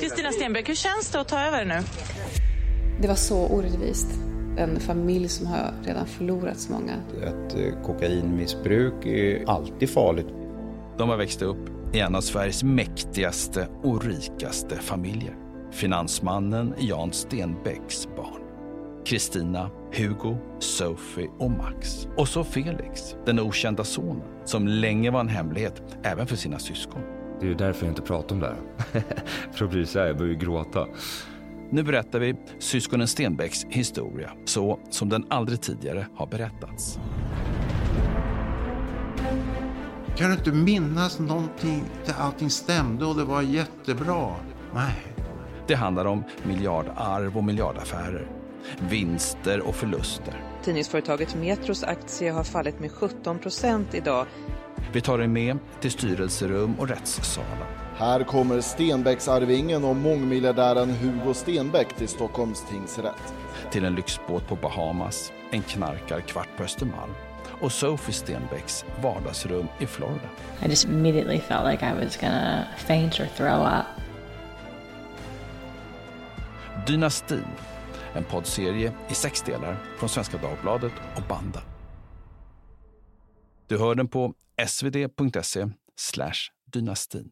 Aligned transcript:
Kristina 0.00 0.32
Stenbeck, 0.32 0.68
hur 0.68 0.74
känns 0.74 1.10
det 1.10 1.20
att 1.20 1.28
ta 1.28 1.40
över 1.40 1.64
nu? 1.64 1.80
Det 3.00 3.08
var 3.08 3.14
så 3.14 3.46
orättvist. 3.46 4.06
En 4.58 4.80
familj 4.80 5.28
som 5.28 5.46
har 5.46 5.74
redan 5.84 6.06
förlorat 6.06 6.58
så 6.58 6.72
många. 6.72 6.92
Ett 7.22 7.54
eh, 7.54 7.82
kokainmissbruk 7.82 9.06
är 9.06 9.44
alltid 9.48 9.90
farligt. 9.90 10.26
De 10.98 11.08
har 11.08 11.16
växt 11.16 11.42
upp 11.42 11.94
i 11.94 12.00
en 12.00 12.14
av 12.14 12.20
Sveriges 12.20 12.62
mäktigaste 12.62 13.68
och 13.82 14.04
rikaste 14.04 14.76
familjer. 14.76 15.36
Finansmannen 15.72 16.74
Jan 16.78 17.12
Stenbecks 17.12 18.08
barn. 18.16 18.42
Kristina, 19.06 19.70
Hugo, 19.92 20.36
Sophie 20.58 21.30
och 21.38 21.50
Max. 21.50 22.08
Och 22.16 22.28
så 22.28 22.44
Felix, 22.44 23.16
den 23.26 23.40
okända 23.40 23.84
sonen, 23.84 24.22
som 24.44 24.68
länge 24.68 25.10
var 25.10 25.20
en 25.20 25.28
hemlighet 25.28 25.82
även 26.02 26.26
för 26.26 26.36
sina 26.36 26.58
syskon. 26.58 27.02
Det 27.40 27.46
är 27.46 27.48
ju 27.48 27.54
därför 27.54 27.86
jag 27.86 27.90
inte 27.90 28.02
pratar 28.02 28.34
om 28.34 28.40
det 28.40 28.46
här. 28.46 29.02
för 29.52 29.64
att 29.64 29.70
bli 29.70 29.86
så 29.86 29.98
här, 29.98 30.06
jag 30.06 30.16
börjar 30.16 30.32
ju 30.32 30.38
gråta. 30.38 30.86
Nu 31.70 31.82
berättar 31.82 32.18
vi 32.18 32.34
syskonen 32.58 33.08
Stenbecks 33.08 33.64
historia 33.68 34.30
så 34.44 34.80
som 34.90 35.08
den 35.08 35.26
aldrig 35.30 35.60
tidigare 35.60 36.06
har 36.14 36.26
berättats. 36.26 36.98
Kan 40.16 40.30
du 40.30 40.36
inte 40.36 40.52
minnas 40.52 41.18
någonting 41.18 41.84
där 42.06 42.14
allting 42.18 42.50
stämde 42.50 43.04
och 43.04 43.16
det 43.16 43.24
var 43.24 43.42
jättebra? 43.42 44.34
Nej. 44.74 45.14
Det 45.66 45.74
handlar 45.74 46.04
om 46.04 46.24
miljardarv 46.46 47.36
och 47.36 47.44
miljardaffärer, 47.44 48.26
vinster 48.90 49.60
och 49.60 49.74
förluster. 49.74 50.34
Tidningsföretaget 50.64 51.34
Metros 51.36 51.84
aktie 51.84 52.32
har 52.32 52.44
fallit 52.44 52.80
med 52.80 52.92
17 52.92 53.38
procent 53.38 53.94
idag. 53.94 54.26
Vi 54.94 55.00
tar 55.00 55.18
er 55.18 55.26
med 55.26 55.58
till 55.80 55.90
styrelserum 55.90 56.74
och 56.78 56.88
rättssalar. 56.88 57.66
Här 57.96 58.24
kommer 58.24 58.60
Stenbecksarvingen 58.60 59.84
och 59.84 59.96
mångmiljardären 59.96 60.90
Hugo 60.90 61.34
Stenbeck 61.34 61.96
till 61.96 62.08
Stockholms 62.08 62.64
tingsrätt. 62.70 63.34
Till 63.70 63.84
en 63.84 63.94
lyxbåt 63.94 64.48
på 64.48 64.56
Bahamas, 64.56 65.32
en 65.50 65.62
knarkarkvart 65.62 66.48
på 66.56 66.62
Östermalm 66.62 67.10
och 67.60 67.72
Sophie 67.72 68.14
Stenbecks 68.14 68.84
vardagsrum 69.02 69.66
i 69.78 69.86
Florida. 69.86 70.28
I 70.64 70.68
just 70.68 70.84
immediately 70.84 71.40
felt 71.40 71.70
like 71.70 71.86
I 71.86 72.04
was 72.04 72.16
gonna 72.16 72.64
faint 72.76 73.20
or 73.20 73.26
throw 73.36 73.66
up. 73.66 73.86
Dynastin, 76.86 77.46
en 78.12 78.24
poddserie 78.24 78.92
i 79.08 79.14
sex 79.14 79.42
delar 79.42 79.76
från 79.98 80.08
Svenska 80.08 80.38
Dagbladet 80.38 80.92
och 81.16 81.22
Banda. 81.28 81.60
Du 83.66 83.78
hör 83.78 83.94
den 83.94 84.08
på 84.08 84.34
svd.se 84.66 85.68
dynastin. 86.72 87.30